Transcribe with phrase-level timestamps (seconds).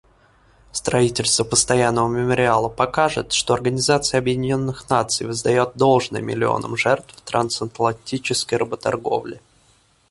[0.71, 9.39] Строительство постоянного мемориала покажет, что Организация Объединенных Наций воздает должное миллионам жертв трансатлантической работорговли.